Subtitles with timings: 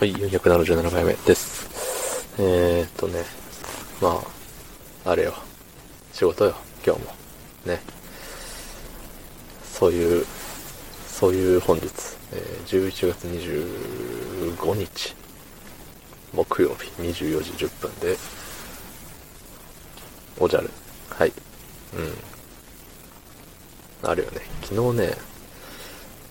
[0.00, 2.26] はい、477回目です。
[2.38, 3.22] えー、っとね、
[4.00, 4.18] ま
[5.04, 5.34] あ、あれよ。
[6.14, 7.06] 仕事よ、今日も。
[7.66, 7.82] ね。
[9.62, 10.24] そういう、
[11.06, 11.84] そういう本日、
[12.32, 15.14] えー、11月25日、
[16.32, 18.16] 木曜日24時10分で、
[20.38, 20.70] おじゃる。
[21.10, 21.32] はい。
[24.02, 24.08] うん。
[24.10, 24.40] あるよね。
[24.62, 25.14] 昨日ね、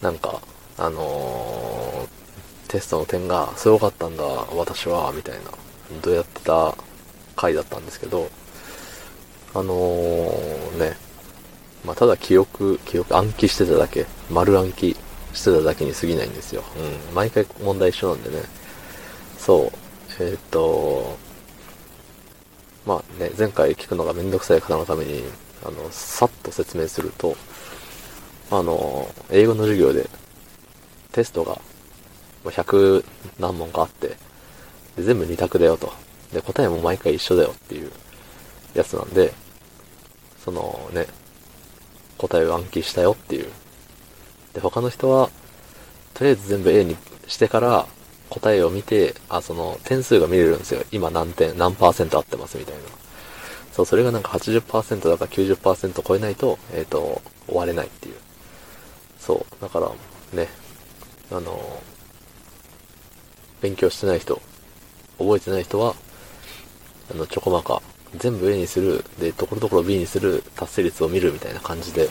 [0.01, 0.41] なんか、
[0.75, 1.78] あのー
[2.69, 5.51] テストの点がすごかったんだ、私は、みたいな、
[6.01, 6.75] どうやってた
[7.35, 8.29] 回だったんですけど、
[9.55, 10.95] あのー、ね、
[11.83, 14.95] まあ、ただ記憶、記憶暗記してただけ、丸暗記
[15.33, 16.63] してただけに過ぎないんですよ。
[17.09, 17.15] うん。
[17.15, 18.43] 毎回問題一緒なんでね。
[19.39, 19.71] そう。
[20.19, 21.17] えー、っと、
[22.85, 25.23] まあね、前回聞くのがめんどくさい方のために、
[25.65, 27.35] あの、さっと説明すると、
[28.51, 30.07] あの、英語の授業で
[31.11, 31.59] テストが
[32.45, 33.03] 100
[33.39, 34.15] 何問かあって、
[34.95, 35.91] で全部2択だよと。
[36.33, 37.91] で、答えも毎回一緒だよっていう
[38.73, 39.33] やつなんで、
[40.43, 41.07] そのね、
[42.17, 43.47] 答えを暗記したよっていう。
[44.53, 45.29] で、他の人は、
[46.13, 47.87] とりあえず全部 A にしてから
[48.29, 50.83] 答えを見て、あ、その点数が見れるんですよ。
[50.91, 52.81] 今何点、何パーセント合ってますみたいな。
[53.71, 58.15] そう、それがなんか80%だか90%超えないと、えっ、ー、と、終われないっていう。
[59.19, 59.89] そう、だから
[60.33, 60.49] ね、
[61.31, 61.81] あの、
[63.61, 64.41] 勉強してない人、
[65.17, 65.95] 覚えてない人は、
[67.11, 67.81] あの、ちょこまか、
[68.17, 72.09] 全部 A にする、で、ところどころ B にする達成率を見るみたいな感じで、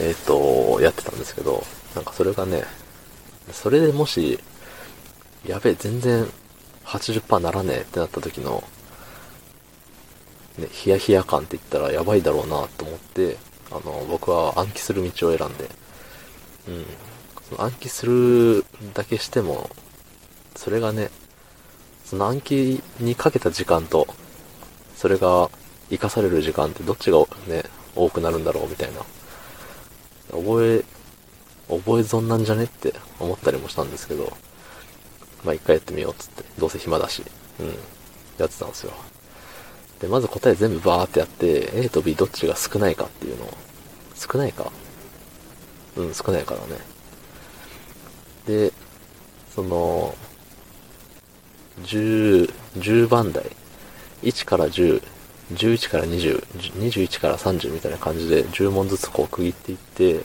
[0.00, 1.64] えっ、ー、と、やってたんですけど、
[1.94, 2.64] なんかそれがね、
[3.52, 4.38] それでもし、
[5.46, 6.26] やべえ、全然
[6.84, 8.62] 80%ならねえってなった時の、
[10.58, 13.36] ね、ヒヤヒヤ感って言ったらやばいだろうなと思って、
[13.70, 15.70] あの、僕は暗記する道を選んで、
[16.68, 16.84] うん。
[17.48, 18.64] その暗記する
[18.94, 19.70] だけしても、
[20.56, 21.10] それがね、
[22.04, 24.06] その暗記にかけた時間と、
[24.96, 25.50] それが
[25.88, 29.00] 活かされる時間ってどっちがね、多くなるんだろうみたいな。
[30.32, 30.84] 覚
[31.68, 34.32] え、覚え損なんじゃねって思ったりもしたんですけど、
[35.44, 37.24] まあ一回やってみようっつって、どうせ暇だし、
[37.58, 37.66] うん、
[38.38, 38.92] やってたんですよ。
[40.00, 43.54] で、まず答え全部バーってやって、A と B どっちが少ないかっていうのを、
[44.14, 44.70] 少ないか？
[45.96, 46.78] うん、少ないからね。
[48.46, 48.72] で、
[49.54, 50.14] その、
[51.84, 53.44] 10、10番台、
[54.22, 55.02] 1から10、
[55.52, 56.42] 11から20、
[56.78, 60.24] 21から30みたいな感じで10問ずつこう区切っていって、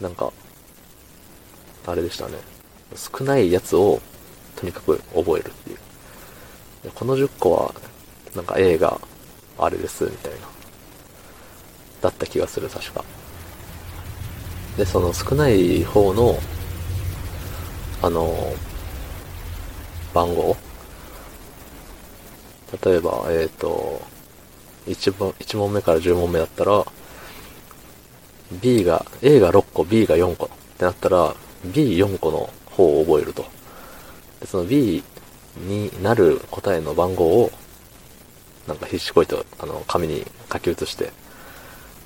[0.00, 0.32] なんか、
[1.86, 2.34] あれでしたね。
[2.94, 4.00] 少ないやつを
[4.56, 5.78] とにかく覚えるっていう。
[6.84, 7.74] でこの10個は、
[8.34, 9.00] なんか A が
[9.58, 10.38] あれです、みたいな。
[12.00, 13.04] だった気がする、確か。
[14.76, 16.38] で、その少ない方の、
[18.00, 18.54] あの、
[20.18, 20.56] 番号
[22.84, 24.02] 例えば、えっ、ー、と、
[24.86, 26.84] 1, 1問目から10問目だったら、
[28.60, 31.34] B が、A が6個、B が4個ってなったら、
[31.66, 33.46] B4 個の方を覚えると。
[34.40, 35.02] で、その B
[35.56, 37.50] になる答えの番号を、
[38.66, 41.10] なんか必死こいと、あの、紙に書き写して、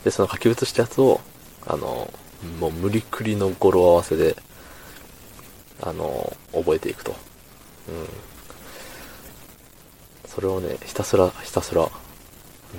[0.04, 1.20] で、その書き写したやつを、
[1.66, 2.12] あの、
[2.60, 4.36] もう無理くりの語呂合わせで、
[5.80, 7.14] あの、覚えていくと。
[7.88, 8.09] うん。
[10.28, 11.91] それをね、ひたすら、ひたすら、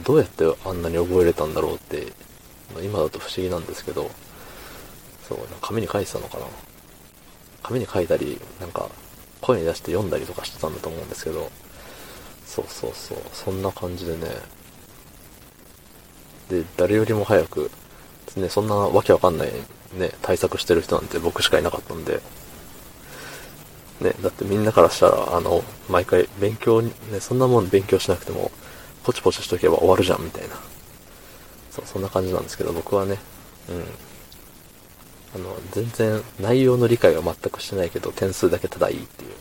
[0.03, 2.13] どうやってあんなに覚えれたんだろうって、
[2.81, 4.09] 今だと不思議なんですけど、
[5.27, 6.45] そう、紙に書いてたのかな。
[7.61, 8.89] 紙に書いたり、なんか、
[9.41, 11.51] 声に出して読んだりとかしてたんだと思うんですけど、
[12.45, 14.27] そうそうそう、そんな感じでね、
[16.49, 17.71] で、誰よりも早く、
[18.35, 19.51] ね、そんなわけわかんない
[19.93, 22.21] ね、対策してる人なんて僕しかいなかったんで、
[24.03, 28.51] ね、だってみんなからしたら、あの、毎回勉強に、ね、そんなもん勉強しなくても、
[29.03, 30.55] ポチポチしとけば終わるじゃん、みたいな。
[31.71, 33.17] そう、そんな感じなんですけど、僕はね、
[33.69, 33.83] うん。
[35.35, 39.31] あの、全然内容の理解は全くしてないけど、点数だけただいいっていう。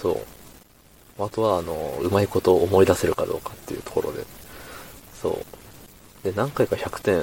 [0.00, 1.22] そう。
[1.22, 4.24] あとは、あの、うまいことを思い出せるかどうかっていうところで。
[5.20, 6.24] そう。
[6.24, 7.22] で、何回か100点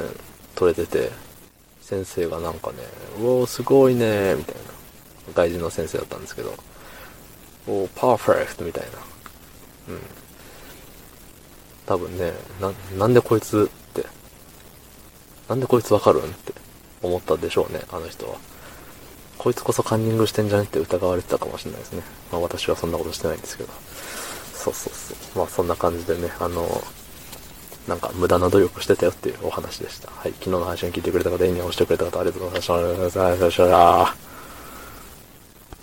[0.56, 1.12] 取れてて、
[1.82, 2.78] 先生がなんかね、
[3.20, 4.62] うおー、すごいねみたいな。
[5.34, 6.54] 外人の先生だったんですけど、
[7.68, 8.90] おパーフェクトみたいな。
[9.90, 10.02] うん。
[11.86, 14.06] 多分ね、な、なんでこいつって、
[15.48, 16.54] なんでこいつわかるんって
[17.02, 18.36] 思ったでしょうね、あの人は。
[19.38, 22.02] こいつこそカンニングしてんじゃねって疑われてたかもしれないですね。
[22.32, 23.70] まあ私はそんなことしてないんですけど。
[24.54, 25.38] そうそうそう。
[25.38, 26.84] まあそんな感じでね、あの、
[27.88, 30.10] なんか無駄な努力してたよっていうお話でした。
[30.12, 30.32] はい。
[30.34, 32.74] 昨日の配信聞いてくれた方、いいね押してくれた方、ありがとうございました。
[32.76, 34.27] ありがとうございました。